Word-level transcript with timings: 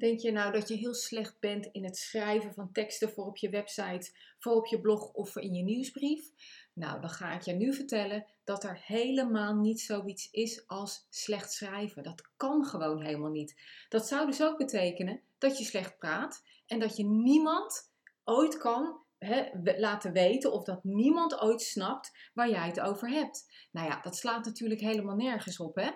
Denk 0.00 0.20
je 0.20 0.32
nou 0.32 0.52
dat 0.52 0.68
je 0.68 0.74
heel 0.74 0.94
slecht 0.94 1.40
bent 1.40 1.68
in 1.72 1.84
het 1.84 1.96
schrijven 1.96 2.54
van 2.54 2.72
teksten 2.72 3.10
voor 3.10 3.26
op 3.26 3.36
je 3.36 3.50
website, 3.50 4.10
voor 4.38 4.52
op 4.52 4.66
je 4.66 4.80
blog 4.80 5.12
of 5.12 5.36
in 5.36 5.54
je 5.54 5.62
nieuwsbrief? 5.62 6.30
Nou, 6.72 7.00
dan 7.00 7.10
ga 7.10 7.32
ik 7.32 7.42
je 7.42 7.52
nu 7.52 7.74
vertellen 7.74 8.26
dat 8.44 8.64
er 8.64 8.80
helemaal 8.84 9.54
niet 9.54 9.80
zoiets 9.80 10.30
is 10.30 10.66
als 10.66 11.06
slecht 11.10 11.52
schrijven. 11.52 12.02
Dat 12.02 12.30
kan 12.36 12.64
gewoon 12.64 13.02
helemaal 13.02 13.30
niet. 13.30 13.60
Dat 13.88 14.06
zou 14.06 14.26
dus 14.26 14.42
ook 14.42 14.58
betekenen 14.58 15.20
dat 15.38 15.58
je 15.58 15.64
slecht 15.64 15.98
praat 15.98 16.42
en 16.66 16.78
dat 16.78 16.96
je 16.96 17.04
niemand 17.04 17.92
ooit 18.24 18.58
kan 18.58 18.98
laten 19.76 20.12
weten 20.12 20.52
of 20.52 20.64
dat 20.64 20.84
niemand 20.84 21.40
ooit 21.40 21.62
snapt 21.62 22.30
waar 22.34 22.50
jij 22.50 22.66
het 22.66 22.80
over 22.80 23.08
hebt. 23.08 23.68
Nou 23.70 23.88
ja, 23.88 24.00
dat 24.00 24.16
slaat 24.16 24.44
natuurlijk 24.44 24.80
helemaal 24.80 25.16
nergens 25.16 25.58
op. 25.60 25.74
Hè? 25.74 25.90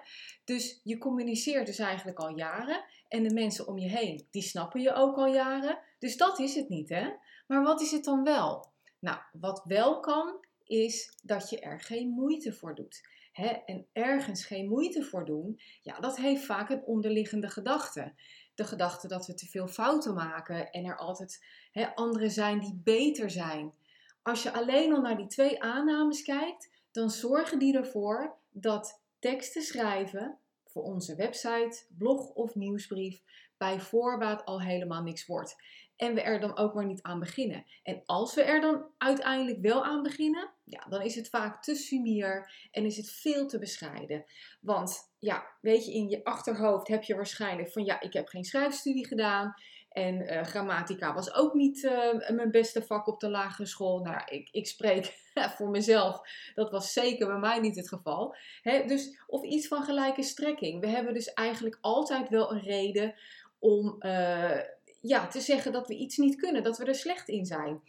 Dus 0.45 0.81
je 0.83 0.99
communiceert 0.99 1.67
dus 1.67 1.79
eigenlijk 1.79 2.19
al 2.19 2.37
jaren 2.37 2.85
en 3.15 3.23
de 3.23 3.35
mensen 3.35 3.67
om 3.67 3.79
je 3.79 3.89
heen, 3.89 4.27
die 4.31 4.43
snappen 4.43 4.81
je 4.81 4.95
ook 4.95 5.17
al 5.17 5.27
jaren. 5.27 5.79
Dus 5.99 6.17
dat 6.17 6.39
is 6.39 6.55
het 6.55 6.69
niet, 6.69 6.89
hè? 6.89 7.11
Maar 7.47 7.63
wat 7.63 7.81
is 7.81 7.91
het 7.91 8.05
dan 8.05 8.25
wel? 8.25 8.73
Nou, 8.99 9.19
wat 9.33 9.63
wel 9.65 10.01
kan, 10.01 10.45
is 10.65 11.19
dat 11.23 11.51
je 11.51 11.61
er 11.61 11.81
geen 11.81 12.09
moeite 12.09 12.53
voor 12.53 12.75
doet. 12.75 13.09
Hè? 13.33 13.47
En 13.47 13.87
ergens 13.93 14.45
geen 14.45 14.69
moeite 14.69 15.03
voor 15.03 15.25
doen, 15.25 15.61
ja, 15.83 16.01
dat 16.01 16.17
heeft 16.17 16.45
vaak 16.45 16.71
een 16.71 16.85
onderliggende 16.85 17.49
gedachte 17.49 18.15
de 18.55 18.65
gedachte 18.65 19.09
dat 19.09 19.27
we 19.27 19.35
te 19.35 19.47
veel 19.47 19.69
fouten 19.69 20.15
maken 20.15 20.71
en 20.71 20.85
er 20.85 20.97
altijd 20.97 21.45
hè, 21.73 21.95
anderen 21.95 22.31
zijn 22.31 22.61
die 22.61 22.81
beter 22.85 23.31
zijn. 23.31 23.75
Als 24.23 24.43
je 24.43 24.53
alleen 24.53 24.93
al 24.95 25.01
naar 25.01 25.17
die 25.17 25.27
twee 25.27 25.63
aannames 25.63 26.23
kijkt, 26.23 26.71
dan 26.91 27.11
zorgen 27.11 27.59
die 27.59 27.77
ervoor 27.77 28.37
dat 28.51 29.03
teksten 29.19 29.63
schrijven 29.63 30.39
voor 30.75 30.83
onze 30.83 31.15
website, 31.15 31.85
blog 31.99 32.31
of 32.31 32.55
nieuwsbrief 32.55 33.23
bij 33.57 33.81
voorbaat 33.81 34.45
al 34.45 34.63
helemaal 34.63 35.03
niks 35.03 35.27
wordt. 35.27 35.57
En 35.97 36.15
we 36.15 36.21
er 36.21 36.41
dan 36.41 36.57
ook 36.57 36.75
maar 36.75 36.87
niet 36.87 37.03
aan 37.03 37.19
beginnen. 37.19 37.65
En 37.83 38.03
als 38.05 38.35
we 38.35 38.43
er 38.43 38.61
dan 38.61 38.87
uiteindelijk 38.99 39.61
wel 39.61 39.85
aan 39.85 40.03
beginnen, 40.03 40.51
ja, 40.65 40.87
dan 40.89 41.03
is 41.03 41.15
het 41.15 41.29
vaak 41.29 41.63
te 41.63 41.75
sumier 41.75 42.53
en 42.71 42.85
is 42.85 42.97
het 42.97 43.11
veel 43.11 43.47
te 43.47 43.59
bescheiden. 43.59 44.25
Want 44.61 45.15
ja, 45.19 45.47
weet 45.61 45.87
je, 45.87 45.93
in 45.93 46.09
je 46.09 46.25
achterhoofd 46.25 46.89
heb 46.89 47.03
je 47.03 47.15
waarschijnlijk 47.15 47.73
van 47.73 47.85
ja, 47.85 48.01
ik 48.01 48.13
heb 48.13 48.29
geen 48.29 48.45
schrijfstudie 48.45 49.07
gedaan. 49.07 49.55
En 49.95 50.21
uh, 50.21 50.43
grammatica 50.43 51.15
was 51.15 51.35
ook 51.35 51.55
niet 51.55 51.83
uh, 51.83 52.29
mijn 52.29 52.51
beste 52.51 52.83
vak 52.83 53.07
op 53.07 53.21
de 53.21 53.29
lagere 53.29 53.67
school. 53.67 54.01
Nou, 54.01 54.23
ik, 54.27 54.49
ik 54.53 54.67
spreek 54.67 55.15
voor 55.57 55.71
mezelf. 55.71 56.21
Dat 56.55 56.71
was 56.71 56.93
zeker 56.93 57.27
bij 57.27 57.39
mij 57.39 57.61
niet 57.61 57.77
het 57.77 57.89
geval. 57.89 58.37
dus, 58.63 59.23
of 59.27 59.43
iets 59.43 59.69
van 59.69 59.83
gelijke 59.83 60.23
strekking. 60.23 60.81
We 60.81 60.87
hebben 60.87 61.15
dus 61.15 61.33
eigenlijk 61.33 61.79
altijd 61.81 62.29
wel 62.29 62.53
een 62.53 62.61
reden 62.61 63.15
om 63.59 63.97
uh, 63.99 64.61
ja, 65.01 65.27
te 65.27 65.41
zeggen 65.41 65.73
dat 65.73 65.89
we 65.89 65.95
iets 65.95 66.17
niet 66.17 66.37
kunnen, 66.37 66.63
dat 66.63 66.79
we 66.79 66.85
er 66.85 66.95
slecht 66.95 67.29
in 67.29 67.47
zijn. 67.47 67.83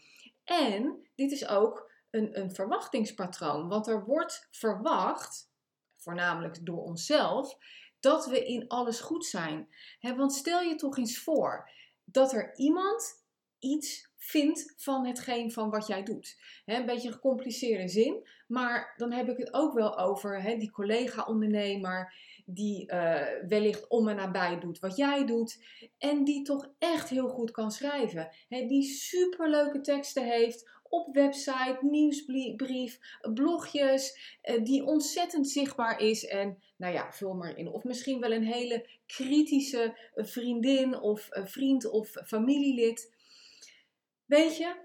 En 0.44 1.08
dit 1.16 1.31
is 1.31 1.48
ook 1.48 1.92
een, 2.11 2.39
een 2.39 2.52
verwachtingspatroon, 2.52 3.67
want 3.67 3.88
er 3.88 4.06
wordt 4.06 4.48
verwacht, 4.52 5.50
voornamelijk 5.95 6.66
door 6.66 6.83
onszelf, 6.83 7.58
dat 8.00 8.26
we 8.26 8.45
in 8.45 8.67
alles 8.67 9.00
goed 9.00 9.26
zijn. 9.26 9.67
want 10.00 10.33
stel 10.33 10.61
je 10.61 10.76
toch 10.76 10.98
eens 10.98 11.20
voor 11.20 11.70
dat 12.06 12.34
er 12.34 12.56
iemand 12.56 13.23
iets 13.59 14.14
vindt 14.17 14.73
van 14.78 15.06
hetgeen 15.06 15.52
van 15.52 15.70
wat 15.70 15.88
jij 15.88 16.03
doet. 16.03 16.38
een 16.66 16.86
beetje 16.86 17.08
een 17.08 17.14
gecompliceerde 17.14 17.88
zin, 17.88 18.28
maar 18.48 18.94
dan 18.98 19.11
heb 19.11 19.30
ik 19.30 19.38
het 19.38 19.53
ook 19.53 19.73
wel 19.73 19.98
over 19.98 20.58
die 20.58 20.72
collega-ondernemer 20.72 22.14
die 22.45 22.92
uh, 22.92 23.22
wellicht 23.48 23.88
om 23.88 24.08
en 24.08 24.16
nabij 24.16 24.59
doet 24.59 24.80
wat 24.80 24.95
jij 24.95 25.26
doet 25.26 25.64
en 25.98 26.23
die 26.23 26.44
toch 26.44 26.73
echt 26.78 27.09
heel 27.09 27.28
goed 27.28 27.52
kan 27.52 27.72
schrijven. 27.72 28.30
die 28.48 28.83
superleuke 28.83 29.81
teksten 29.81 30.26
heeft 30.26 30.75
op 30.89 31.14
website, 31.16 31.78
nieuwsbrief, 31.81 33.00
blogjes, 33.33 34.37
uh, 34.43 34.64
die 34.64 34.86
ontzettend 34.86 35.49
zichtbaar 35.49 35.99
is 35.99 36.26
en 36.26 36.64
nou 36.76 36.93
ja, 36.93 37.11
vul 37.11 37.33
maar 37.33 37.58
in. 37.58 37.67
Of 37.67 37.83
misschien 37.83 38.20
wel 38.20 38.32
een 38.32 38.45
hele 38.45 38.89
kritische 39.05 39.98
vriendin 40.15 40.99
of 40.99 41.30
vriend 41.32 41.89
of 41.89 42.10
familielid. 42.26 43.14
Weet 44.26 44.58
je, 44.58 44.76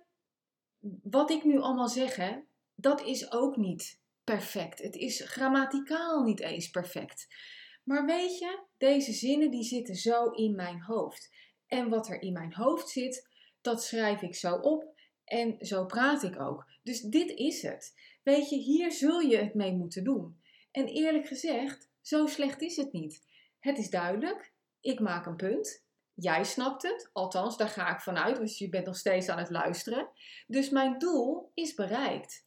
wat 1.03 1.31
ik 1.31 1.45
nu 1.45 1.59
allemaal 1.59 1.89
zeg, 1.89 2.17
hè, 2.17 2.39
dat 2.75 3.05
is 3.05 3.33
ook 3.33 3.57
niet 3.57 4.01
perfect. 4.25 4.83
Het 4.83 4.97
is 4.97 5.21
grammaticaal 5.21 6.23
niet 6.23 6.41
eens 6.41 6.71
perfect. 6.71 7.29
Maar 7.85 8.07
weet 8.07 8.39
je, 8.39 8.59
deze 8.79 9.13
zinnen 9.13 9.51
die 9.51 9.65
zitten 9.65 9.95
zo 9.95 10.31
in 10.31 10.55
mijn 10.55 10.83
hoofd. 10.83 11.31
En 11.67 11.89
wat 11.89 12.09
er 12.09 12.23
in 12.23 12.33
mijn 12.33 12.55
hoofd 12.55 12.89
zit, 12.89 13.29
dat 13.61 13.83
schrijf 13.83 14.23
ik 14.23 14.35
zo 14.35 14.55
op 14.55 15.00
en 15.31 15.57
zo 15.61 15.87
praat 15.87 16.23
ik 16.23 16.41
ook. 16.41 16.67
Dus 16.83 17.01
dit 17.01 17.31
is 17.31 17.63
het. 17.63 17.95
Weet 18.23 18.49
je, 18.49 18.57
hier 18.57 18.93
zul 18.93 19.21
je 19.21 19.37
het 19.37 19.55
mee 19.55 19.73
moeten 19.73 20.05
doen. 20.05 20.41
En 20.71 20.87
eerlijk 20.87 21.27
gezegd, 21.27 21.91
zo 22.01 22.27
slecht 22.27 22.61
is 22.61 22.77
het 22.77 22.93
niet. 22.93 23.27
Het 23.59 23.79
is 23.79 23.91
duidelijk. 23.91 24.53
Ik 24.81 25.01
maak 25.01 25.27
een 25.27 25.37
punt. 25.37 25.85
Jij 26.15 26.45
snapt 26.45 26.83
het, 26.83 27.11
althans 27.13 27.57
daar 27.57 27.69
ga 27.69 27.95
ik 27.95 28.01
vanuit, 28.01 28.37
dus 28.37 28.59
je 28.59 28.69
bent 28.69 28.87
nog 28.87 28.97
steeds 28.97 29.29
aan 29.29 29.39
het 29.39 29.51
luisteren. 29.51 30.09
Dus 30.47 30.71
mijn 30.71 30.99
doel 30.99 31.51
is 31.55 31.75
bereikt. 31.75 32.47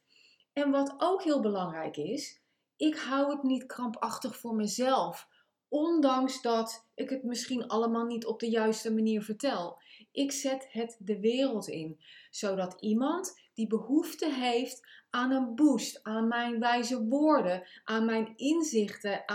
En 0.52 0.70
wat 0.70 0.94
ook 0.98 1.22
heel 1.22 1.40
belangrijk 1.40 1.96
is, 1.96 2.42
ik 2.76 2.96
hou 2.96 3.30
het 3.30 3.42
niet 3.42 3.66
krampachtig 3.66 4.36
voor 4.36 4.54
mezelf. 4.54 5.28
Ondanks 5.68 6.42
dat 6.42 6.86
ik 6.94 7.10
het 7.10 7.22
misschien 7.22 7.66
allemaal 7.66 8.04
niet 8.04 8.26
op 8.26 8.40
de 8.40 8.50
juiste 8.50 8.94
manier 8.94 9.22
vertel. 9.22 9.82
Ik 10.14 10.32
zet 10.32 10.66
het 10.70 10.96
de 10.98 11.20
wereld 11.20 11.68
in, 11.68 12.00
zodat 12.30 12.76
iemand 12.80 13.40
die 13.54 13.66
behoefte 13.66 14.32
heeft 14.32 14.86
aan 15.10 15.30
een 15.30 15.54
boost, 15.54 16.00
aan 16.02 16.28
mijn 16.28 16.60
wijze 16.60 17.04
woorden, 17.04 17.66
aan 17.84 18.04
mijn 18.04 18.32
inzichten, 18.36 19.28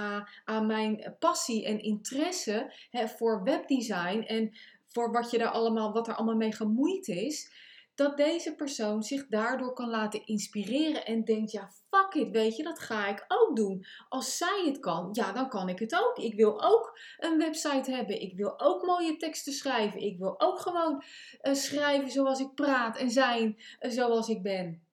aan, 0.46 0.66
mijn 0.66 1.16
passie 1.20 1.66
en 1.66 1.82
interesse 1.82 2.74
hè, 2.90 3.08
voor 3.08 3.44
webdesign 3.44 4.20
en 4.20 4.52
voor 4.86 5.12
wat, 5.12 5.32
je 5.32 5.38
daar 5.38 5.52
allemaal, 5.52 5.94
wat 5.94 6.08
er 6.08 6.16
allemaal 6.16 6.36
mee 6.36 6.54
gemoeid 6.54 7.08
is, 7.08 7.52
dat 8.00 8.18
deze 8.18 8.56
persoon 8.56 9.04
zich 9.04 9.28
daardoor 9.28 9.74
kan 9.74 9.90
laten 9.90 10.26
inspireren 10.26 11.06
en 11.06 11.24
denkt: 11.24 11.52
ja, 11.52 11.72
fuck 11.90 12.14
it, 12.14 12.32
weet 12.32 12.56
je, 12.56 12.64
dat 12.64 12.80
ga 12.80 13.08
ik 13.08 13.26
ook 13.28 13.56
doen. 13.56 13.86
Als 14.10 14.38
zij 14.38 14.64
het 14.66 14.80
kan, 14.80 15.10
ja, 15.12 15.32
dan 15.32 15.50
kan 15.50 15.70
ik 15.70 15.80
het 15.80 15.96
ook. 15.96 16.18
Ik 16.18 16.36
wil 16.36 16.62
ook 16.64 17.00
een 17.18 17.38
website 17.38 17.92
hebben. 17.92 18.22
Ik 18.22 18.36
wil 18.36 18.60
ook 18.60 18.86
mooie 18.86 19.18
teksten 19.18 19.54
schrijven. 19.54 20.02
Ik 20.02 20.18
wil 20.18 20.42
ook 20.42 20.60
gewoon 20.60 21.04
uh, 21.42 21.54
schrijven 21.54 22.12
zoals 22.12 22.40
ik 22.40 22.54
praat 22.56 22.98
en 22.98 23.12
zijn 23.12 23.58
uh, 23.80 23.92
zoals 23.92 24.30
ik 24.30 24.42
ben. 24.42 24.88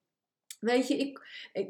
Weet 0.59 0.87
je, 0.87 0.97
ik, 0.97 1.21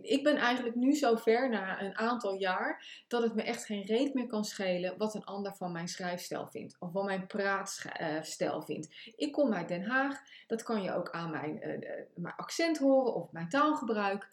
ik, 0.02 0.24
ben 0.24 0.36
eigenlijk 0.36 0.76
nu 0.76 0.96
zo 0.96 1.16
ver 1.16 1.50
na 1.50 1.82
een 1.82 1.98
aantal 1.98 2.34
jaar 2.34 3.04
dat 3.08 3.24
het 3.24 3.36
me 3.36 3.44
echt 3.44 3.66
geen 3.66 3.86
reet 3.86 4.14
meer 4.14 4.28
kan 4.28 4.46
schelen 4.46 4.98
wat 4.98 5.16
een 5.16 5.26
ander 5.26 5.56
van 5.56 5.72
mijn 5.72 5.88
schrijfstijl 5.88 6.48
vindt 6.48 6.76
of 6.80 6.92
van 6.92 7.06
mijn 7.06 7.28
praatstijl 7.28 8.62
vindt. 8.62 9.14
Ik 9.16 9.32
kom 9.32 9.54
uit 9.54 9.68
Den 9.68 9.84
Haag, 9.84 10.20
dat 10.48 10.64
kan 10.64 10.82
je 10.82 10.94
ook 10.94 11.10
aan 11.10 11.32
mijn, 11.32 11.68
uh, 11.68 11.94
mijn 12.16 12.36
accent 12.36 12.78
horen 12.78 13.14
of 13.14 13.32
mijn 13.32 13.50
taalgebruik. 13.50 14.30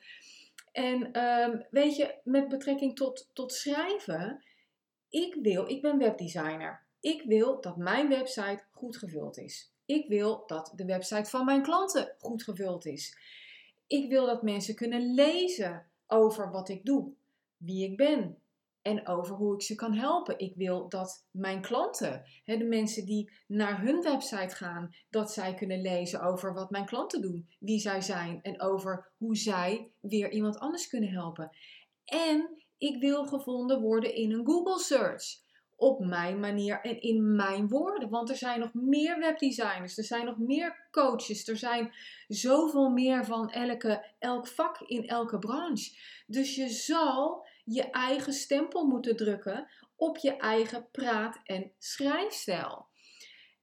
En 0.72 1.12
ehm, 1.12 1.60
weet 1.70 1.96
je, 1.96 2.14
met 2.24 2.48
betrekking 2.48 2.96
tot, 2.96 3.30
tot 3.32 3.52
schrijven, 3.52 4.44
ik 5.08 5.34
wil, 5.42 5.68
ik 5.68 5.82
ben 5.82 5.98
webdesigner. 5.98 6.82
Ik 7.00 7.22
wil 7.22 7.60
dat 7.60 7.76
mijn 7.76 8.08
website 8.08 8.64
goed 8.70 8.96
gevuld 8.96 9.38
is. 9.38 9.72
Ik 9.84 10.08
wil 10.08 10.42
dat 10.46 10.72
de 10.74 10.84
website 10.84 11.30
van 11.30 11.44
mijn 11.44 11.62
klanten 11.62 12.14
goed 12.18 12.42
gevuld 12.42 12.86
is. 12.86 13.16
Ik 13.86 14.08
wil 14.08 14.26
dat 14.26 14.42
mensen 14.42 14.74
kunnen 14.74 15.14
lezen 15.14 15.90
over 16.06 16.50
wat 16.50 16.68
ik 16.68 16.84
doe, 16.84 17.14
wie 17.56 17.90
ik 17.90 17.96
ben 17.96 18.38
en 18.82 19.06
over 19.06 19.36
hoe 19.36 19.54
ik 19.54 19.62
ze 19.62 19.74
kan 19.74 19.94
helpen. 19.94 20.38
Ik 20.38 20.54
wil 20.56 20.88
dat 20.88 21.26
mijn 21.30 21.60
klanten, 21.60 22.24
de 22.44 22.64
mensen 22.64 23.06
die 23.06 23.32
naar 23.46 23.82
hun 23.82 24.02
website 24.02 24.54
gaan, 24.54 24.94
dat 25.10 25.32
zij 25.32 25.54
kunnen 25.54 25.80
lezen 25.80 26.22
over 26.22 26.54
wat 26.54 26.70
mijn 26.70 26.86
klanten 26.86 27.20
doen, 27.20 27.48
wie 27.58 27.78
zij 27.78 28.00
zijn 28.00 28.42
en 28.42 28.60
over 28.60 29.12
hoe 29.16 29.36
zij 29.36 29.92
weer 30.00 30.30
iemand 30.30 30.58
anders 30.58 30.88
kunnen 30.88 31.10
helpen. 31.10 31.56
En 32.04 32.64
ik 32.78 33.00
wil 33.00 33.26
gevonden 33.26 33.80
worden 33.80 34.14
in 34.14 34.32
een 34.32 34.46
Google 34.46 34.78
search 34.78 35.43
op 35.76 36.04
mijn 36.04 36.40
manier 36.40 36.80
en 36.80 37.00
in 37.00 37.34
mijn 37.36 37.68
woorden. 37.68 38.08
Want 38.08 38.30
er 38.30 38.36
zijn 38.36 38.60
nog 38.60 38.74
meer 38.74 39.18
webdesigners, 39.18 39.98
er 39.98 40.04
zijn 40.04 40.24
nog 40.24 40.38
meer 40.38 40.88
coaches, 40.90 41.48
er 41.48 41.56
zijn 41.56 41.94
zoveel 42.28 42.88
meer 42.88 43.24
van 43.24 43.50
elke, 43.50 44.04
elk 44.18 44.46
vak 44.48 44.80
in 44.80 45.08
elke 45.08 45.38
branche. 45.38 45.98
Dus 46.26 46.54
je 46.54 46.68
zal 46.68 47.46
je 47.64 47.90
eigen 47.90 48.32
stempel 48.32 48.86
moeten 48.86 49.16
drukken 49.16 49.68
op 49.96 50.18
je 50.18 50.36
eigen 50.36 50.90
praat- 50.90 51.40
en 51.44 51.72
schrijfstijl. 51.78 52.86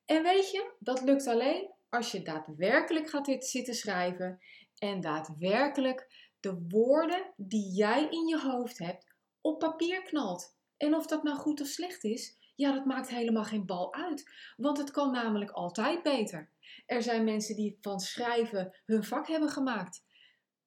En 0.05 0.23
weet 0.23 0.51
je, 0.51 0.71
dat 0.79 1.01
lukt 1.01 1.27
alleen 1.27 1.69
als 1.89 2.11
je 2.11 2.21
daadwerkelijk 2.21 3.09
gaat 3.09 3.35
zitten 3.39 3.73
schrijven 3.73 4.39
en 4.77 5.01
daadwerkelijk 5.01 6.29
de 6.39 6.65
woorden 6.69 7.33
die 7.35 7.71
jij 7.73 8.07
in 8.09 8.27
je 8.27 8.39
hoofd 8.39 8.77
hebt 8.77 9.05
op 9.41 9.59
papier 9.59 10.03
knalt. 10.03 10.59
En 10.81 10.95
of 10.95 11.05
dat 11.07 11.23
nou 11.23 11.37
goed 11.37 11.61
of 11.61 11.67
slecht 11.67 12.03
is, 12.03 12.39
Ja, 12.55 12.71
dat 12.71 12.85
maakt 12.85 13.09
helemaal 13.09 13.43
geen 13.43 13.65
bal 13.65 13.93
uit, 13.93 14.31
want 14.57 14.77
het 14.77 14.91
kan 14.91 15.11
namelijk 15.11 15.51
altijd 15.51 16.03
beter. 16.03 16.49
Er 16.85 17.01
zijn 17.01 17.23
mensen 17.23 17.55
die 17.55 17.77
van 17.81 17.99
schrijven 17.99 18.75
hun 18.85 19.03
vak 19.03 19.27
hebben 19.27 19.49
gemaakt. 19.49 20.03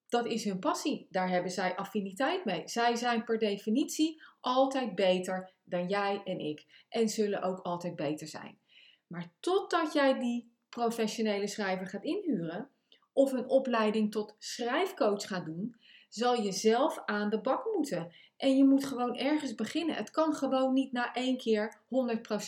Dat 0.09 0.27
is 0.27 0.45
hun 0.45 0.59
passie. 0.59 1.07
Daar 1.11 1.29
hebben 1.29 1.51
zij 1.51 1.77
affiniteit 1.77 2.45
mee. 2.45 2.69
Zij 2.69 2.97
zijn 2.97 3.25
per 3.25 3.39
definitie 3.39 4.23
altijd 4.41 4.95
beter 4.95 5.53
dan 5.65 5.89
jij 5.89 6.21
en 6.25 6.39
ik. 6.39 6.85
En 6.89 7.09
zullen 7.09 7.43
ook 7.43 7.59
altijd 7.59 7.97
beter 7.97 8.27
zijn. 8.27 8.59
Maar 9.07 9.33
totdat 9.41 9.93
jij 9.93 10.19
die 10.19 10.53
professionele 10.69 11.47
schrijver 11.47 11.87
gaat 11.87 12.05
inhuren 12.05 12.71
of 13.13 13.33
een 13.33 13.49
opleiding 13.49 14.13
tot 14.13 14.37
schrijfcoach 14.39 15.27
gaat 15.27 15.45
doen, 15.45 15.77
zal 16.09 16.35
je 16.43 16.53
zelf 16.53 17.03
aan 17.05 17.31
de 17.31 17.41
bak 17.41 17.65
moeten. 17.75 18.13
En 18.45 18.57
je 18.57 18.65
moet 18.65 18.85
gewoon 18.85 19.17
ergens 19.17 19.55
beginnen. 19.55 19.97
Het 19.97 20.11
kan 20.11 20.35
gewoon 20.35 20.73
niet 20.73 20.93
na 20.93 21.15
één 21.15 21.37
keer 21.37 21.81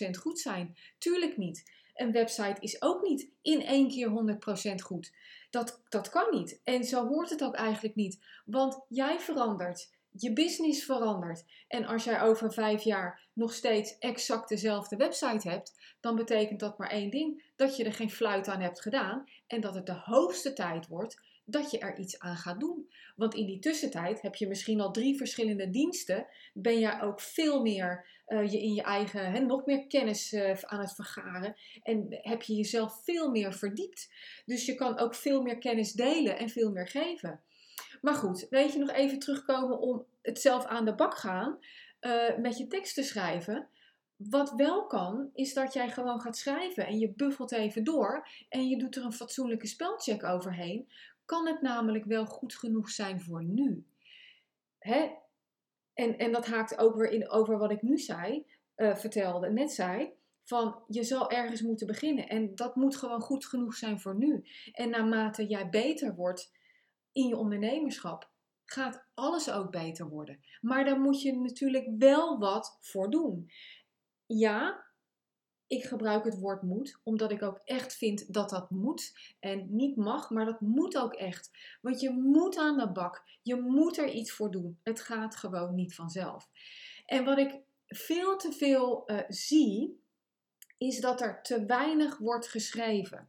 100% 0.07 0.11
goed 0.19 0.39
zijn. 0.39 0.77
Tuurlijk 0.99 1.37
niet. 1.37 1.73
Een 1.95 2.13
website 2.13 2.61
is 2.61 2.83
ook 2.83 3.03
niet 3.03 3.31
in 3.43 3.63
één 3.63 3.89
keer 3.89 4.39
100% 4.73 4.75
goed. 4.75 5.13
Dat, 5.51 5.83
dat 5.89 6.09
kan 6.09 6.27
niet. 6.31 6.61
En 6.65 6.85
zo 6.85 7.07
hoort 7.07 7.31
het 7.31 7.45
ook 7.45 7.55
eigenlijk 7.55 7.95
niet. 7.95 8.25
Want 8.45 8.85
jij 8.89 9.21
verandert. 9.21 9.91
Je 10.11 10.33
business 10.33 10.85
verandert. 10.85 11.45
En 11.69 11.87
als 11.87 12.05
jij 12.05 12.23
over 12.23 12.53
vijf 12.53 12.83
jaar 12.83 13.29
nog 13.33 13.53
steeds 13.53 13.99
exact 13.99 14.49
dezelfde 14.49 14.97
website 14.97 15.49
hebt, 15.49 15.97
dan 16.01 16.17
betekent 16.17 16.61
dat 16.61 16.79
maar 16.79 16.91
één 16.91 17.11
ding: 17.11 17.53
dat 17.57 17.77
je 17.77 17.85
er 17.85 17.95
geen 17.95 18.11
fluit 18.11 18.49
aan 18.49 18.61
hebt 18.61 18.81
gedaan 18.81 19.29
en 19.47 19.61
dat 19.61 19.75
het 19.75 19.87
de 19.87 20.01
hoogste 20.05 20.53
tijd 20.53 20.87
wordt 20.87 21.21
dat 21.47 21.71
je 21.71 21.79
er 21.79 21.99
iets 21.99 22.19
aan 22.19 22.37
gaat 22.37 22.61
doen. 22.61 22.91
Want 23.17 23.35
in 23.35 23.47
die 23.47 23.59
tussentijd 23.59 24.23
heb 24.23 24.35
je 24.35 24.49
misschien 24.49 24.81
al 24.81 24.91
drie 24.91 25.17
verschillende 25.17 25.71
diensten. 25.71 26.27
Ben 26.53 26.79
jij 26.79 27.01
ook 27.01 27.21
veel 27.21 27.63
meer 27.63 28.07
uh, 28.29 28.51
je 28.53 28.63
in 28.63 28.75
je 28.75 28.83
eigen, 28.83 29.33
hè, 29.33 29.41
nog 29.41 29.67
meer 29.67 29.87
kennis 29.87 30.33
uh, 30.33 30.55
aan 30.61 30.81
het 30.81 30.95
vergaren. 30.95 31.57
En 31.83 32.07
heb 32.09 32.43
je 32.43 32.55
jezelf 32.55 33.05
veel 33.05 33.31
meer 33.31 33.53
verdiept. 33.53 34.13
Dus 34.45 34.67
je 34.67 34.75
kan 34.75 34.99
ook 34.99 35.15
veel 35.15 35.43
meer 35.43 35.59
kennis 35.59 35.93
delen 35.93 36.39
en 36.39 36.49
veel 36.49 36.71
meer 36.71 36.89
geven. 36.89 37.41
Maar 38.01 38.15
goed, 38.15 38.47
weet 38.51 38.73
je 38.73 38.79
nog 38.79 38.91
even 38.91 39.19
terugkomen 39.19 39.79
om 39.79 40.07
het 40.23 40.41
zelf 40.41 40.65
aan 40.65 40.85
de 40.85 40.95
bak 40.95 41.17
gaan. 41.17 41.59
Uh, 42.01 42.37
met 42.37 42.59
je 42.59 42.67
tekst 42.67 42.95
te 42.95 43.03
schrijven. 43.03 43.69
Wat 44.17 44.53
wel 44.57 44.87
kan, 44.87 45.31
is 45.35 45.55
dat 45.55 45.73
jij 45.73 45.91
gewoon 45.91 46.21
gaat 46.21 46.37
schrijven 46.37 46.87
en 46.87 46.99
je 46.99 47.13
buffelt 47.13 47.53
even 47.53 47.85
door 47.85 48.29
en 48.49 48.69
je 48.69 48.79
doet 48.79 48.97
er 48.97 49.05
een 49.05 49.13
fatsoenlijke 49.13 49.67
spelcheck 49.67 50.25
overheen 50.25 50.89
kan 51.27 51.47
het 51.47 51.61
namelijk 51.61 52.05
wel 52.05 52.27
goed 52.27 52.55
genoeg 52.55 52.91
zijn 52.91 53.21
voor 53.21 53.45
nu. 53.45 53.87
Hè? 54.79 55.11
En, 55.95 56.19
en 56.19 56.33
dat 56.33 56.47
haakt 56.47 56.79
ook 56.79 56.97
weer 56.97 57.11
in 57.11 57.31
over 57.31 57.59
wat 57.59 57.71
ik 57.71 57.83
nu 57.83 57.99
zei, 57.99 58.47
uh, 58.77 58.97
vertelde, 58.97 59.51
net 59.51 59.73
zei. 59.73 60.13
Van 60.45 60.83
je 60.89 61.03
zal 61.05 61.31
ergens 61.31 61.63
moeten 61.63 61.87
beginnen. 61.87 62.29
En 62.29 62.55
dat 62.55 62.77
moet 62.77 62.97
gewoon 62.97 63.21
goed 63.21 63.47
genoeg 63.47 63.75
zijn 63.75 64.01
voor 64.01 64.17
nu. 64.17 64.45
En 64.73 64.91
naarmate 64.91 65.47
jij 65.47 65.69
beter 65.69 66.15
wordt 66.15 66.53
in 67.13 67.29
je 67.29 67.37
ondernemerschap, 67.37 68.31
gaat 68.65 69.07
alles 69.15 69.51
ook 69.51 69.71
beter 69.71 70.09
worden. 70.09 70.41
Maar 70.61 70.85
daar 70.85 71.01
moet 71.01 71.23
je 71.23 71.37
natuurlijk 71.37 71.87
wel 71.99 72.39
wat 72.39 72.79
voor 72.81 73.11
doen. 73.11 73.51
Ja, 74.27 74.86
ik 75.67 75.85
gebruik 75.85 76.25
het 76.25 76.39
woord 76.39 76.63
moet, 76.63 77.01
omdat 77.03 77.31
ik 77.31 77.43
ook 77.43 77.61
echt 77.65 77.97
vind 77.97 78.33
dat 78.33 78.51
dat 78.51 78.71
moet. 78.71 79.35
En 79.41 79.67
niet 79.71 79.97
mag, 79.97 80.31
maar 80.31 80.45
dat 80.45 80.61
moet 80.61 80.99
ook 80.99 81.15
echt. 81.15 81.51
Want 81.81 82.01
je 82.01 82.11
moet 82.11 82.59
aan 82.59 82.79
de 82.79 82.93
bak. 82.93 83.25
Je 83.43 83.57
moet 83.57 83.99
er 83.99 84.11
iets 84.11 84.33
voor 84.33 84.51
doen. 84.51 84.79
Het 84.83 85.01
gaat 85.01 85.37
gewoon 85.37 85.75
niet 85.75 85.95
vanzelf. 85.95 86.51
En 87.07 87.25
wat 87.25 87.39
ik 87.39 87.61
veel 87.87 88.37
te 88.37 88.53
veel 88.53 89.03
uh, 89.07 89.21
zie, 89.29 90.01
is 90.79 91.01
dat 91.01 91.21
er 91.21 91.43
te 91.43 91.65
weinig 91.65 92.19
wordt 92.19 92.49
geschreven. 92.49 93.29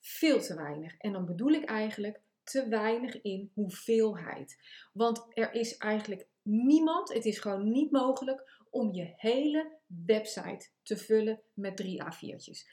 Veel 0.00 0.40
te 0.40 0.54
weinig. 0.54 0.96
En 0.96 1.12
dan 1.12 1.24
bedoel 1.24 1.50
ik 1.50 1.64
eigenlijk 1.64 2.20
te 2.42 2.68
weinig 2.68 3.22
in 3.22 3.50
hoeveelheid. 3.54 4.56
Want 4.92 5.26
er 5.28 5.52
is 5.52 5.76
eigenlijk 5.76 6.26
niemand, 6.42 7.12
het 7.12 7.24
is 7.24 7.38
gewoon 7.38 7.70
niet 7.70 7.90
mogelijk 7.90 8.53
om 8.74 8.92
je 8.92 9.12
hele 9.16 9.78
website 10.06 10.68
te 10.82 10.96
vullen 10.96 11.42
met 11.52 11.76
drie 11.76 12.02
A4'tjes. 12.02 12.68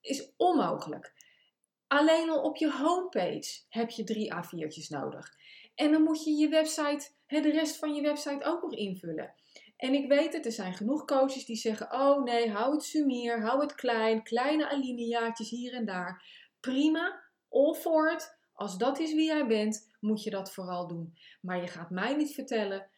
Is 0.00 0.32
onmogelijk. 0.36 1.12
Alleen 1.86 2.30
al 2.30 2.42
op 2.42 2.56
je 2.56 2.72
homepage 2.72 3.62
heb 3.68 3.90
je 3.90 4.04
drie 4.04 4.32
A4'tjes 4.34 4.88
nodig. 4.88 5.32
En 5.74 5.92
dan 5.92 6.02
moet 6.02 6.24
je 6.24 6.30
je 6.30 6.48
website, 6.48 7.10
de 7.26 7.50
rest 7.50 7.76
van 7.76 7.94
je 7.94 8.02
website 8.02 8.44
ook 8.44 8.62
nog 8.62 8.72
invullen. 8.72 9.34
En 9.76 9.94
ik 9.94 10.08
weet 10.08 10.32
het, 10.32 10.46
er 10.46 10.52
zijn 10.52 10.74
genoeg 10.74 11.04
coaches 11.04 11.44
die 11.44 11.56
zeggen: 11.56 11.92
Oh 11.92 12.22
nee, 12.22 12.50
hou 12.50 12.72
het 12.72 12.82
sumier, 12.82 13.40
hou 13.42 13.60
het 13.60 13.74
klein, 13.74 14.22
kleine 14.22 14.68
alineaatjes 14.68 15.50
hier 15.50 15.72
en 15.72 15.84
daar. 15.84 16.24
Prima, 16.60 17.22
all 17.48 17.74
for 17.74 18.12
it. 18.12 18.38
Als 18.52 18.78
dat 18.78 18.98
is 18.98 19.14
wie 19.14 19.26
jij 19.26 19.46
bent, 19.46 19.90
moet 20.00 20.22
je 20.22 20.30
dat 20.30 20.52
vooral 20.52 20.86
doen. 20.86 21.18
Maar 21.40 21.60
je 21.60 21.66
gaat 21.66 21.90
mij 21.90 22.16
niet 22.16 22.34
vertellen 22.34 22.88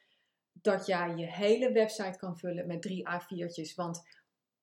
dat 0.63 0.87
jij 0.87 1.15
je 1.17 1.27
hele 1.27 1.73
website 1.73 2.19
kan 2.19 2.39
vullen 2.39 2.67
met 2.67 2.83
drie 2.83 3.09
A4'tjes. 3.09 3.75
Want 3.75 4.09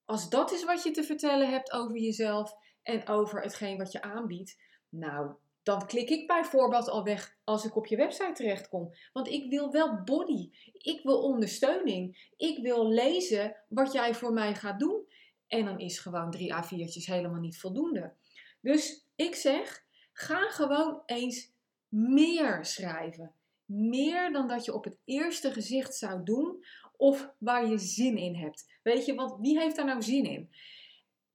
als 0.05 0.29
dat 0.29 0.51
is 0.51 0.63
wat 0.63 0.83
je 0.83 0.91
te 0.91 1.03
vertellen 1.03 1.49
hebt 1.49 1.71
over 1.71 1.97
jezelf 1.97 2.55
en 2.81 3.07
over 3.07 3.41
hetgeen 3.41 3.77
wat 3.77 3.91
je 3.91 4.01
aanbiedt, 4.01 4.61
nou, 4.89 5.35
dan 5.63 5.85
klik 5.85 6.09
ik 6.09 6.27
bijvoorbeeld 6.27 6.89
al 6.89 7.03
weg 7.03 7.37
als 7.43 7.65
ik 7.65 7.75
op 7.75 7.85
je 7.85 7.95
website 7.95 8.31
terechtkom. 8.33 8.93
Want 9.13 9.27
ik 9.27 9.49
wil 9.49 9.71
wel 9.71 10.03
body. 10.03 10.49
Ik 10.71 11.03
wil 11.03 11.21
ondersteuning. 11.21 12.29
Ik 12.37 12.57
wil 12.61 12.89
lezen 12.89 13.55
wat 13.67 13.93
jij 13.93 14.15
voor 14.15 14.33
mij 14.33 14.55
gaat 14.55 14.79
doen. 14.79 15.07
En 15.47 15.65
dan 15.65 15.79
is 15.79 15.99
gewoon 15.99 16.31
drie 16.31 16.53
A4'tjes 16.53 17.05
helemaal 17.05 17.39
niet 17.39 17.59
voldoende. 17.59 18.13
Dus 18.61 19.07
ik 19.15 19.35
zeg, 19.35 19.85
ga 20.13 20.49
gewoon 20.49 21.01
eens 21.05 21.51
meer 21.87 22.65
schrijven 22.65 23.35
meer 23.73 24.31
dan 24.31 24.47
dat 24.47 24.65
je 24.65 24.73
op 24.73 24.83
het 24.83 24.97
eerste 25.05 25.51
gezicht 25.51 25.95
zou 25.95 26.23
doen 26.23 26.65
of 26.97 27.33
waar 27.37 27.69
je 27.69 27.77
zin 27.77 28.17
in 28.17 28.35
hebt. 28.35 28.79
Weet 28.83 29.05
je, 29.05 29.15
want 29.15 29.39
wie 29.39 29.59
heeft 29.59 29.75
daar 29.75 29.85
nou 29.85 30.01
zin 30.01 30.25
in? 30.25 30.49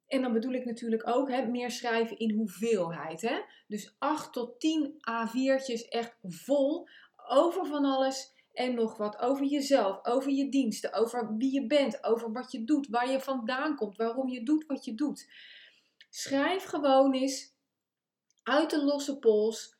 En 0.07 0.23
dan 0.23 0.33
bedoel 0.33 0.53
ik 0.53 0.65
natuurlijk 0.65 1.07
ook 1.07 1.31
hè, 1.31 1.47
meer 1.47 1.71
schrijven 1.71 2.19
in 2.19 2.35
hoeveelheid. 2.35 3.21
Hè? 3.21 3.41
Dus 3.67 3.95
8 3.99 4.33
tot 4.33 4.61
10 4.61 4.93
A4'tjes 4.93 5.89
echt 5.89 6.17
vol 6.23 6.89
over 7.27 7.67
van 7.67 7.85
alles 7.85 8.35
en 8.53 8.75
nog 8.75 8.97
wat 8.97 9.19
over 9.19 9.47
jezelf, 9.47 10.05
over 10.05 10.31
je 10.33 10.49
diensten, 10.49 10.93
over 10.93 11.37
wie 11.37 11.53
je 11.53 11.67
bent, 11.67 12.05
over 12.05 12.33
wat 12.33 12.53
je 12.53 12.65
doet, 12.65 12.89
waar 12.89 13.11
je 13.11 13.21
vandaan 13.21 13.77
komt, 13.77 13.97
waarom 13.97 14.29
je 14.29 14.43
doet 14.43 14.67
wat 14.67 14.85
je 14.85 14.95
doet. 14.95 15.29
Schrijf 16.11 16.65
gewoon 16.65 17.15
eens 17.15 17.55
uit 18.43 18.71
de 18.71 18.85
losse 18.85 19.19
pols 19.19 19.78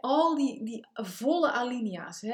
al 0.00 0.34
die, 0.34 0.86
volle 0.92 1.50
alinea's 1.50 2.24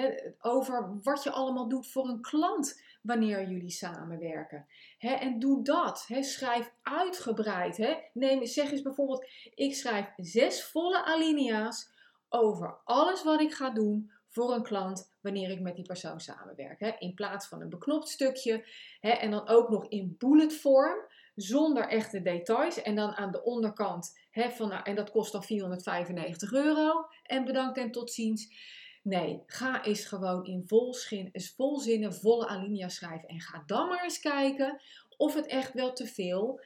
over 0.40 0.98
wat 1.02 1.22
je 1.22 1.30
allemaal 1.30 1.68
doet 1.68 1.90
voor 1.90 2.08
een 2.08 2.20
klant 2.20 2.82
wanneer 3.02 3.48
jullie 3.50 3.70
samenwerken. 3.70 4.66
en 4.98 5.38
doe 5.38 5.64
dat. 5.64 6.08
schrijf 6.20 6.72
uitgebreid. 6.82 7.96
Neem, 8.12 8.46
zeg 8.46 8.70
eens 8.70 8.82
bijvoorbeeld, 8.82 9.26
ik 9.54 9.74
schrijf 9.74 10.12
zes 10.16 10.64
volle 10.64 11.04
alinea's 11.04 11.90
over 12.28 12.78
alles 12.84 13.24
wat 13.24 13.40
ik 13.40 13.54
ga 13.54 13.70
doen 13.70 14.12
voor 14.28 14.54
een 14.54 14.62
klant 14.62 15.12
wanneer 15.20 15.50
ik 15.50 15.60
met 15.60 15.76
die 15.76 15.84
persoon 15.84 16.20
samenwerk. 16.20 16.96
In 16.98 17.14
plaats 17.14 17.46
van 17.46 17.60
een 17.60 17.68
beknopt 17.68 18.08
stukje 18.08 18.66
en 19.00 19.30
dan 19.30 19.48
ook 19.48 19.68
nog 19.68 19.88
in 19.88 20.14
bullet 20.18 20.54
vorm 20.54 20.98
zonder 21.34 21.88
echte 21.88 22.22
details. 22.22 22.82
En 22.82 22.94
dan 22.94 23.12
aan 23.12 23.30
de 23.30 23.42
onderkant, 23.42 24.18
hè, 24.30 24.50
van, 24.50 24.68
nou, 24.68 24.82
en 24.82 24.94
dat 24.94 25.10
kost 25.10 25.32
dan 25.32 25.44
495 25.44 26.52
euro. 26.52 27.06
En 27.22 27.44
bedankt 27.44 27.78
en 27.78 27.90
tot 27.90 28.12
ziens. 28.12 28.70
Nee, 29.02 29.42
ga 29.46 29.84
eens 29.84 30.04
gewoon 30.04 30.44
in 30.44 30.62
vol, 30.66 30.94
schin, 30.94 31.30
vol 31.56 31.78
zinnen, 31.78 32.14
volle 32.14 32.46
alinea 32.46 32.88
schrijven. 32.88 33.28
En 33.28 33.40
ga 33.40 33.62
dan 33.66 33.88
maar 33.88 34.04
eens 34.04 34.20
kijken 34.20 34.80
of 35.16 35.34
het 35.34 35.46
echt 35.46 35.72
wel 35.72 35.92
te 35.92 36.06
veel 36.06 36.60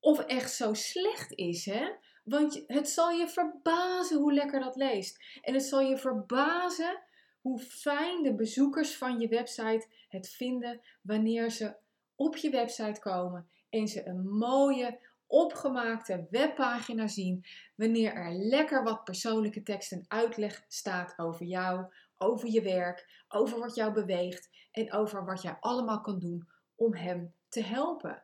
of 0.00 0.18
echt 0.18 0.52
zo 0.52 0.74
slecht 0.74 1.32
is. 1.32 1.64
Hè? 1.64 1.88
Want 2.24 2.64
het 2.66 2.88
zal 2.88 3.10
je 3.10 3.28
verbazen 3.28 4.18
hoe 4.18 4.32
lekker 4.32 4.60
dat 4.60 4.76
leest. 4.76 5.24
En 5.40 5.54
het 5.54 5.62
zal 5.62 5.80
je 5.80 5.96
verbazen 5.96 7.02
hoe 7.40 7.58
fijn 7.58 8.22
de 8.22 8.34
bezoekers 8.34 8.96
van 8.96 9.20
je 9.20 9.28
website 9.28 9.86
het 10.08 10.28
vinden 10.28 10.80
wanneer 11.02 11.50
ze 11.50 11.76
op 12.14 12.36
je 12.36 12.50
website 12.50 13.00
komen 13.00 13.48
en 13.74 13.88
ze 13.88 14.06
een 14.06 14.28
mooie 14.28 14.98
opgemaakte 15.26 16.26
webpagina 16.30 17.08
zien 17.08 17.44
wanneer 17.74 18.12
er 18.14 18.32
lekker 18.32 18.82
wat 18.82 19.04
persoonlijke 19.04 19.62
tekst 19.62 19.92
en 19.92 20.04
uitleg 20.08 20.64
staat 20.68 21.18
over 21.18 21.46
jou, 21.46 21.86
over 22.18 22.48
je 22.48 22.62
werk, 22.62 23.24
over 23.28 23.58
wat 23.58 23.74
jou 23.74 23.92
beweegt 23.92 24.50
en 24.72 24.92
over 24.92 25.24
wat 25.24 25.42
jij 25.42 25.56
allemaal 25.60 26.00
kan 26.00 26.18
doen 26.18 26.48
om 26.74 26.94
hem 26.94 27.34
te 27.48 27.62
helpen. 27.62 28.22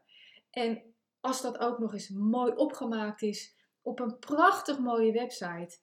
En 0.50 0.82
als 1.20 1.42
dat 1.42 1.58
ook 1.58 1.78
nog 1.78 1.92
eens 1.92 2.08
mooi 2.08 2.52
opgemaakt 2.52 3.22
is 3.22 3.54
op 3.82 4.00
een 4.00 4.18
prachtig 4.18 4.78
mooie 4.78 5.12
website, 5.12 5.78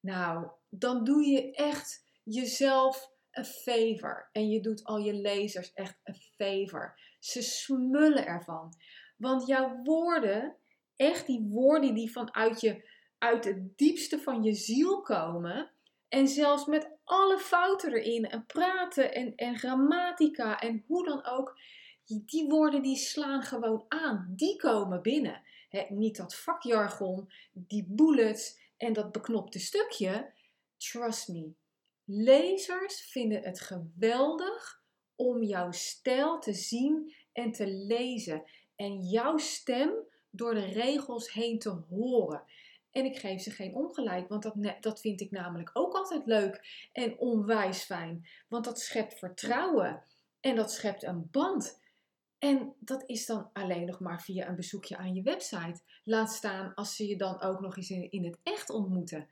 nou, 0.00 0.46
dan 0.68 1.04
doe 1.04 1.24
je 1.24 1.52
echt 1.52 2.04
jezelf 2.22 3.10
een 3.30 3.44
favor 3.44 4.28
en 4.32 4.48
je 4.48 4.60
doet 4.60 4.84
al 4.84 4.98
je 4.98 5.14
lezers 5.14 5.72
echt 5.72 6.00
een 6.04 6.14
favor. 6.14 7.00
Ze 7.18 7.42
smullen 7.42 8.26
ervan. 8.26 8.72
Want 9.20 9.46
jouw 9.46 9.80
woorden, 9.82 10.56
echt 10.96 11.26
die 11.26 11.46
woorden 11.48 11.94
die 11.94 12.12
vanuit 12.12 12.60
je, 12.60 12.88
uit 13.18 13.44
het 13.44 13.78
diepste 13.78 14.18
van 14.18 14.42
je 14.42 14.54
ziel 14.54 15.00
komen, 15.00 15.70
en 16.08 16.28
zelfs 16.28 16.66
met 16.66 16.90
alle 17.04 17.38
fouten 17.38 17.92
erin, 17.92 18.28
en 18.28 18.46
praten 18.46 19.14
en, 19.14 19.34
en 19.34 19.58
grammatica 19.58 20.60
en 20.60 20.84
hoe 20.86 21.04
dan 21.04 21.26
ook, 21.26 21.58
die 22.04 22.48
woorden 22.48 22.82
die 22.82 22.96
slaan 22.96 23.42
gewoon 23.42 23.84
aan. 23.88 24.32
Die 24.36 24.56
komen 24.56 25.02
binnen. 25.02 25.42
niet 25.88 26.16
dat 26.16 26.34
vakjargon, 26.34 27.32
die 27.52 27.84
bullets 27.88 28.58
en 28.76 28.92
dat 28.92 29.12
beknopte 29.12 29.58
stukje. 29.58 30.32
Trust 30.76 31.28
me. 31.28 31.52
Lezers 32.04 33.00
vinden 33.10 33.42
het 33.42 33.60
geweldig 33.60 34.82
om 35.16 35.42
jouw 35.42 35.72
stijl 35.72 36.38
te 36.38 36.52
zien 36.52 37.14
en 37.32 37.52
te 37.52 37.66
lezen. 37.66 38.42
En 38.80 39.00
jouw 39.00 39.38
stem 39.38 39.92
door 40.30 40.54
de 40.54 40.64
regels 40.64 41.32
heen 41.32 41.58
te 41.58 41.70
horen. 41.70 42.42
En 42.90 43.04
ik 43.04 43.18
geef 43.18 43.42
ze 43.42 43.50
geen 43.50 43.74
ongelijk, 43.74 44.28
want 44.28 44.42
dat, 44.42 44.54
dat 44.80 45.00
vind 45.00 45.20
ik 45.20 45.30
namelijk 45.30 45.70
ook 45.72 45.94
altijd 45.94 46.26
leuk 46.26 46.88
en 46.92 47.18
onwijs 47.18 47.82
fijn. 47.82 48.26
Want 48.48 48.64
dat 48.64 48.80
schept 48.80 49.18
vertrouwen 49.18 50.02
en 50.40 50.56
dat 50.56 50.72
schept 50.72 51.02
een 51.02 51.28
band. 51.30 51.80
En 52.38 52.74
dat 52.78 53.02
is 53.06 53.26
dan 53.26 53.50
alleen 53.52 53.86
nog 53.86 54.00
maar 54.00 54.22
via 54.22 54.48
een 54.48 54.56
bezoekje 54.56 54.96
aan 54.96 55.14
je 55.14 55.22
website. 55.22 55.80
Laat 56.04 56.32
staan 56.32 56.74
als 56.74 56.96
ze 56.96 57.06
je 57.06 57.16
dan 57.16 57.40
ook 57.40 57.60
nog 57.60 57.76
eens 57.76 57.90
in, 57.90 58.24
het 58.24 58.38
echt 58.42 58.70
ontmoeten. 58.70 59.28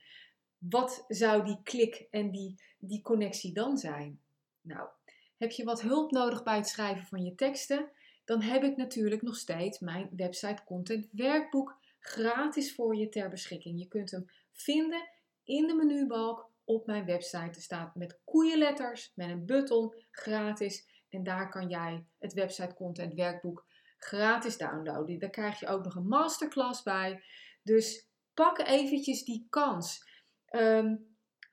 Wat 0.59 1.05
zou 1.09 1.45
die 1.45 1.61
klik 1.63 2.07
en 2.11 2.31
die, 2.31 2.61
die 2.79 3.03
connectie 3.03 3.53
dan 3.53 3.79
zijn? 3.79 4.21
Nou, 4.61 4.89
heb 5.37 5.51
je 5.51 5.65
wat 5.65 5.81
hulp 5.81 6.11
nodig 6.11 6.43
bij 6.43 6.57
het 6.57 6.69
schrijven 6.69 7.07
van 7.07 7.25
je 7.25 7.35
teksten? 7.35 7.91
Dan 8.29 8.43
heb 8.43 8.63
ik 8.63 8.77
natuurlijk 8.77 9.23
nog 9.23 9.37
steeds 9.37 9.79
mijn 9.79 10.11
website 10.17 10.65
content 10.65 11.09
werkboek 11.13 11.79
gratis 11.99 12.75
voor 12.75 12.97
je 12.97 13.09
ter 13.09 13.29
beschikking. 13.29 13.79
Je 13.79 13.89
kunt 13.89 14.11
hem 14.11 14.31
vinden 14.53 15.09
in 15.45 15.67
de 15.67 15.75
menubalk 15.75 16.51
op 16.65 16.87
mijn 16.87 17.05
website. 17.05 17.57
Er 17.57 17.63
staat 17.63 17.95
met 17.95 18.21
koeienletters, 18.25 19.13
met 19.15 19.29
een 19.29 19.47
button, 19.47 19.95
gratis. 20.11 21.05
En 21.09 21.23
daar 21.23 21.51
kan 21.51 21.69
jij 21.69 22.05
het 22.19 22.33
website 22.33 22.75
content 22.75 23.15
werkboek 23.15 23.67
gratis 23.97 24.57
downloaden. 24.57 25.19
Daar 25.19 25.31
krijg 25.31 25.61
je 25.61 25.67
ook 25.67 25.85
nog 25.85 25.95
een 25.95 26.09
masterclass 26.09 26.83
bij. 26.83 27.23
Dus 27.63 28.09
pak 28.35 28.59
eventjes 28.59 29.25
die 29.25 29.47
kans. 29.51 30.05
Ehm, 30.45 30.97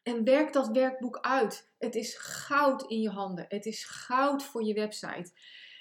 en 0.03 0.23
werk 0.23 0.53
dat 0.53 0.67
werkboek 0.67 1.19
uit. 1.19 1.71
Het 1.77 1.95
is 1.95 2.17
goud 2.17 2.89
in 2.89 3.01
je 3.01 3.09
handen. 3.09 3.45
Het 3.47 3.65
is 3.65 3.85
goud 3.85 4.43
voor 4.43 4.63
je 4.63 4.73
website. 4.73 5.31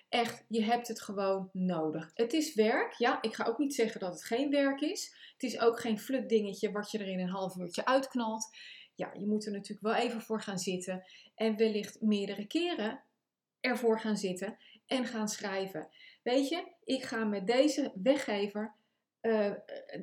Echt, 0.09 0.45
je 0.49 0.63
hebt 0.63 0.89
het 0.89 1.01
gewoon 1.01 1.51
nodig. 1.53 2.11
Het 2.15 2.33
is 2.33 2.55
werk, 2.55 2.93
ja. 2.93 3.23
Ik 3.23 3.35
ga 3.35 3.45
ook 3.45 3.59
niet 3.59 3.75
zeggen 3.75 4.01
dat 4.01 4.13
het 4.13 4.25
geen 4.25 4.51
werk 4.51 4.81
is. 4.81 5.15
Het 5.33 5.43
is 5.43 5.61
ook 5.61 5.81
geen 5.81 5.99
flut 5.99 6.29
dingetje 6.29 6.73
wat 6.73 6.91
je 6.91 6.99
er 6.99 7.09
in 7.09 7.21
een 7.21 7.29
half 7.29 7.57
uurtje 7.57 7.85
uitknalt. 7.85 8.57
Ja, 8.95 9.13
je 9.19 9.27
moet 9.27 9.47
er 9.47 9.53
natuurlijk 9.53 9.81
wel 9.81 9.95
even 9.95 10.21
voor 10.21 10.43
gaan 10.43 10.59
zitten. 10.59 11.05
En 11.35 11.57
wellicht 11.57 12.01
meerdere 12.01 12.47
keren 12.47 13.03
ervoor 13.61 14.01
gaan 14.01 14.17
zitten 14.17 14.57
en 14.87 15.07
gaan 15.07 15.29
schrijven. 15.29 15.89
Weet 16.23 16.49
je, 16.49 16.73
ik 16.85 17.03
ga 17.03 17.25
met 17.25 17.47
deze 17.47 17.93
weggever 17.95 18.75
uh, 19.23 19.53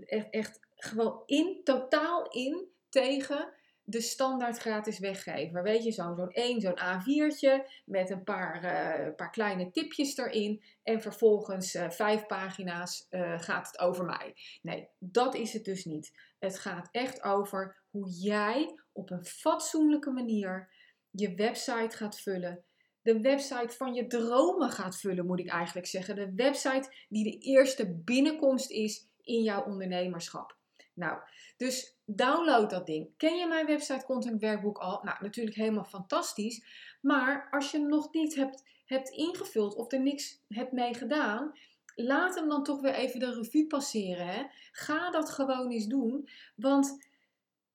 echt, 0.06 0.30
echt 0.30 0.60
gewoon 0.76 1.24
in, 1.26 1.62
totaal 1.64 2.30
in 2.30 2.68
tegen 2.90 3.54
de 3.92 4.02
standaard 4.02 4.58
gratis 4.58 5.00
weggever. 5.00 5.64
Weet 5.64 5.84
je, 5.84 5.92
zo'n 5.92 6.16
zo'n 6.16 6.32
één, 6.32 6.62
zo'n 6.62 6.80
A4'tje 6.80 7.82
met 7.86 8.10
een 8.10 8.24
paar, 8.24 8.64
uh, 8.64 9.16
paar 9.16 9.32
kleine 9.32 9.72
tipjes 9.72 10.18
erin. 10.18 10.64
En 10.84 11.02
vervolgens 11.02 11.76
uh, 11.76 11.90
vijf 11.90 12.26
pagina's 12.26 13.08
uh, 13.10 13.40
gaat 13.40 13.68
het 13.68 13.80
over 13.80 14.06
mij. 14.06 14.36
Nee, 14.62 14.88
dat 15.00 15.36
is 15.36 15.54
het 15.54 15.66
dus 15.66 15.86
niet. 15.86 16.12
Het 16.40 16.60
gaat 16.60 16.88
echt 16.92 17.24
over 17.24 17.84
hoe 17.90 18.10
jij 18.10 18.80
op 18.92 19.10
een 19.10 19.26
fatsoenlijke 19.26 20.12
manier 20.12 20.74
je 21.10 21.36
website 21.36 21.98
gaat 21.98 22.20
vullen 22.20 22.64
de 23.02 23.22
website 23.22 23.76
van 23.76 23.94
je 23.94 24.08
dromen 24.08 24.70
gaat 24.70 25.00
vullen, 25.00 25.26
moet 25.26 25.40
ik 25.40 25.50
eigenlijk 25.50 25.88
zeggen. 25.88 26.16
De 26.16 26.34
website 26.36 26.94
die 27.10 27.24
de 27.24 27.38
eerste 27.38 27.94
binnenkomst 27.94 28.70
is 28.70 29.08
in 29.22 29.44
jouw 29.44 29.64
ondernemerschap. 29.64 30.60
Nou, 30.94 31.20
dus 31.58 31.98
download 32.06 32.70
dat 32.70 32.86
ding. 32.86 33.10
Ken 33.18 33.38
je 33.38 33.48
mijn 33.48 33.66
website 33.66 34.06
content 34.06 34.42
werkboek 34.42 34.78
al? 34.78 35.00
Nou, 35.04 35.18
natuurlijk 35.22 35.56
helemaal 35.56 35.86
fantastisch. 35.86 36.66
Maar 37.02 37.48
als 37.52 37.72
je 37.72 37.78
hem 37.78 37.88
nog 37.88 38.14
niet 38.14 38.36
hebt, 38.36 38.64
hebt 38.86 39.10
ingevuld 39.10 39.76
of 39.76 39.92
er 39.92 40.02
niks 40.02 40.44
hebt 40.48 40.72
mee 40.72 40.94
gedaan, 40.94 41.58
laat 41.96 42.36
hem 42.36 42.50
dan 42.50 42.64
toch 42.64 42.82
weer 42.82 42.94
even 42.94 43.20
de 43.20 43.34
revue 43.34 43.68
passeren. 43.68 44.28
Hè? 44.28 44.44
Ga 44.72 45.12
dat 45.12 45.30
gewoon 45.30 45.72
eens 45.72 45.88
doen. 45.88 46.30
Want 46.56 47.10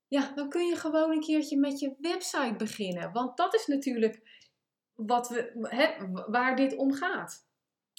ja, 0.08 0.32
dan 0.34 0.48
kun 0.48 0.66
je 0.66 0.76
gewoon 0.76 1.10
een 1.10 1.20
keertje 1.20 1.56
met 1.58 1.78
je 1.78 1.94
website 1.98 2.54
beginnen. 2.56 3.12
Want 3.12 3.36
dat 3.36 3.54
is 3.54 3.66
natuurlijk 3.66 4.44
wat 4.94 5.28
we, 5.28 5.68
hè, 5.68 6.10
waar 6.26 6.56
dit 6.56 6.76
om 6.76 6.92
gaat. 6.92 7.46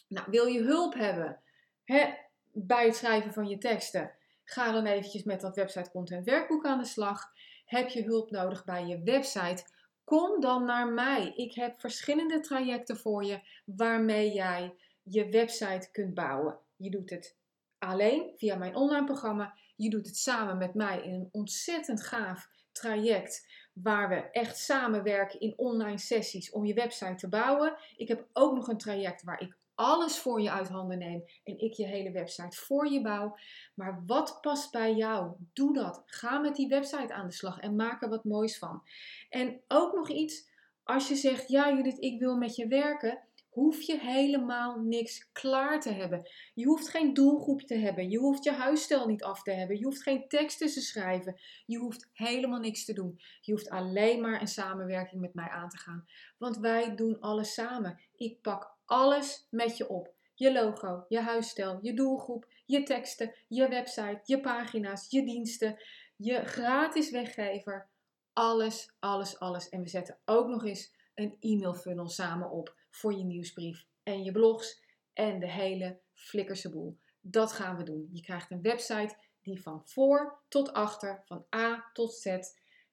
Nou, 0.07 0.27
wil 0.29 0.45
je 0.45 0.61
hulp 0.61 0.93
hebben 0.93 1.41
hè, 1.83 2.13
bij 2.51 2.85
het 2.85 2.95
schrijven 2.95 3.33
van 3.33 3.47
je 3.47 3.57
teksten? 3.57 4.11
Ga 4.49 4.71
dan 4.71 4.85
eventjes 4.85 5.23
met 5.23 5.41
dat 5.41 5.55
website 5.55 5.89
content 5.91 6.25
werkboek 6.25 6.65
aan 6.65 6.77
de 6.77 6.85
slag. 6.85 7.31
Heb 7.65 7.89
je 7.89 8.03
hulp 8.03 8.31
nodig 8.31 8.65
bij 8.65 8.85
je 8.85 9.01
website? 9.03 9.63
Kom 10.03 10.39
dan 10.39 10.65
naar 10.65 10.87
mij. 10.87 11.33
Ik 11.35 11.53
heb 11.53 11.79
verschillende 11.79 12.39
trajecten 12.39 12.97
voor 12.97 13.23
je 13.23 13.39
waarmee 13.65 14.33
jij 14.33 14.75
je 15.03 15.29
website 15.29 15.89
kunt 15.91 16.13
bouwen. 16.13 16.59
Je 16.75 16.89
doet 16.89 17.09
het 17.09 17.37
alleen 17.77 18.33
via 18.37 18.55
mijn 18.55 18.75
online 18.75 19.05
programma. 19.05 19.57
Je 19.75 19.89
doet 19.89 20.05
het 20.05 20.17
samen 20.17 20.57
met 20.57 20.73
mij 20.73 21.01
in 21.01 21.13
een 21.13 21.29
ontzettend 21.31 22.03
gaaf 22.03 22.49
traject 22.71 23.47
waar 23.73 24.09
we 24.09 24.15
echt 24.15 24.57
samenwerken 24.57 25.39
in 25.39 25.57
online 25.57 25.97
sessies 25.97 26.51
om 26.51 26.65
je 26.65 26.73
website 26.73 27.15
te 27.15 27.29
bouwen. 27.29 27.77
Ik 27.95 28.07
heb 28.07 28.27
ook 28.33 28.55
nog 28.55 28.67
een 28.67 28.77
traject 28.77 29.23
waar 29.23 29.41
ik 29.41 29.57
alles 29.77 30.19
voor 30.19 30.41
je 30.41 30.51
uit 30.51 30.67
handen 30.67 30.97
neem 30.97 31.23
en 31.43 31.59
ik 31.59 31.73
je 31.73 31.85
hele 31.85 32.11
website 32.11 32.57
voor 32.57 32.91
je 32.91 33.01
bouw. 33.01 33.37
Maar 33.73 34.03
wat 34.05 34.37
past 34.41 34.71
bij 34.71 34.93
jou? 34.93 35.35
Doe 35.53 35.73
dat. 35.73 36.03
Ga 36.05 36.39
met 36.39 36.55
die 36.55 36.67
website 36.67 37.13
aan 37.13 37.27
de 37.27 37.33
slag 37.33 37.59
en 37.59 37.75
maak 37.75 38.01
er 38.01 38.09
wat 38.09 38.23
moois 38.23 38.57
van. 38.57 38.81
En 39.29 39.61
ook 39.67 39.93
nog 39.93 40.09
iets, 40.09 40.49
als 40.83 41.07
je 41.07 41.15
zegt, 41.15 41.47
ja 41.47 41.73
Judith, 41.73 41.99
ik 41.99 42.19
wil 42.19 42.37
met 42.37 42.55
je 42.55 42.67
werken, 42.67 43.27
hoef 43.49 43.81
je 43.81 43.99
helemaal 43.99 44.79
niks 44.79 45.29
klaar 45.31 45.81
te 45.81 45.91
hebben. 45.91 46.29
Je 46.53 46.65
hoeft 46.65 46.89
geen 46.89 47.13
doelgroep 47.13 47.61
te 47.61 47.75
hebben. 47.75 48.09
Je 48.09 48.17
hoeft 48.17 48.43
je 48.43 48.51
huisstijl 48.51 49.07
niet 49.07 49.23
af 49.23 49.41
te 49.41 49.51
hebben. 49.51 49.77
Je 49.77 49.83
hoeft 49.83 50.03
geen 50.03 50.27
teksten 50.27 50.67
te 50.67 50.81
schrijven. 50.81 51.39
Je 51.65 51.77
hoeft 51.77 52.09
helemaal 52.13 52.59
niks 52.59 52.85
te 52.85 52.93
doen. 52.93 53.19
Je 53.41 53.51
hoeft 53.51 53.69
alleen 53.69 54.21
maar 54.21 54.41
een 54.41 54.47
samenwerking 54.47 55.21
met 55.21 55.33
mij 55.33 55.49
aan 55.49 55.69
te 55.69 55.77
gaan. 55.77 56.07
Want 56.37 56.57
wij 56.57 56.95
doen 56.95 57.19
alles 57.19 57.53
samen. 57.53 57.99
Ik 58.15 58.41
pak 58.41 58.76
alles 58.87 59.47
met 59.49 59.77
je 59.77 59.89
op. 59.89 60.15
Je 60.33 60.53
logo, 60.53 61.05
je 61.07 61.19
huisstijl, 61.19 61.79
je 61.81 61.93
doelgroep, 61.93 62.47
je 62.65 62.83
teksten, 62.83 63.35
je 63.47 63.67
website, 63.67 64.19
je 64.23 64.39
pagina's, 64.39 65.09
je 65.09 65.25
diensten, 65.25 65.77
je 66.15 66.45
gratis 66.45 67.11
weggever. 67.11 67.89
Alles, 68.33 68.93
alles, 68.99 69.39
alles. 69.39 69.69
En 69.69 69.81
we 69.81 69.87
zetten 69.87 70.17
ook 70.25 70.47
nog 70.47 70.65
eens 70.65 70.93
een 71.15 71.37
e-mail 71.39 71.73
funnel 71.73 72.07
samen 72.07 72.51
op 72.51 72.75
voor 72.89 73.13
je 73.13 73.23
nieuwsbrief 73.23 73.85
en 74.03 74.23
je 74.23 74.31
blogs 74.31 74.81
en 75.13 75.39
de 75.39 75.51
hele 75.51 75.99
flikkerse 76.13 76.69
boel. 76.69 76.97
Dat 77.21 77.51
gaan 77.51 77.77
we 77.77 77.83
doen. 77.83 78.09
Je 78.11 78.21
krijgt 78.21 78.51
een 78.51 78.61
website 78.61 79.17
die 79.41 79.61
van 79.61 79.81
voor 79.85 80.39
tot 80.47 80.73
achter, 80.73 81.21
van 81.25 81.45
A 81.55 81.89
tot 81.93 82.13
Z, 82.13 82.37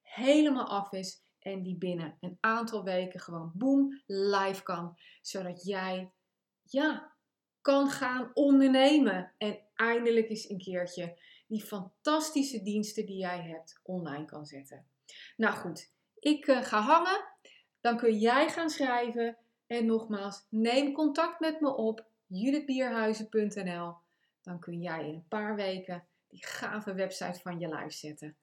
helemaal 0.03 0.67
af 0.67 0.93
is 0.93 1.24
en 1.45 1.63
die 1.63 1.77
binnen 1.77 2.17
een 2.21 2.39
aantal 2.41 2.85
weken 2.85 3.21
gewoon 3.21 3.53
boom 3.55 4.03
live 4.07 4.63
kan, 4.63 4.99
zodat 5.23 5.65
jij 5.65 6.11
ja, 6.63 7.13
kan 7.61 7.91
gaan 7.91 8.31
ondernemen 8.35 9.33
en 9.39 9.59
eindelijk 9.75 10.29
eens 10.29 10.49
een 10.49 10.59
keertje 10.59 11.19
die 11.47 11.63
fantastische 11.63 12.63
diensten 12.63 13.07
die 13.07 13.17
jij 13.17 13.43
hebt 13.43 13.81
online 13.83 14.25
kan 14.25 14.47
zetten. 14.47 14.87
Nou 15.37 15.55
goed, 15.55 15.93
ik 16.19 16.47
uh, 16.47 16.63
ga 16.63 16.81
hangen. 16.81 17.25
Dan 17.81 17.97
kun 17.97 18.19
jij 18.19 18.49
gaan 18.49 18.71
schrijven 18.71 19.37
en 19.67 19.87
nogmaals, 19.87 20.47
neem 20.49 20.93
contact 20.93 21.41
met 21.41 21.61
me 21.61 21.77
op 21.77 22.07
judithbierhuizen.nl. 22.27 23.95
Dan 24.43 24.59
kun 24.59 24.81
jij 24.81 25.09
in 25.09 25.15
een 25.15 25.29
paar 25.29 25.57
weken 25.57 26.07
die 26.29 26.47
gave 26.47 26.95
website 26.95 27.41
van 27.41 27.59
je 27.59 27.69
live 27.69 27.91
zetten. 27.91 28.37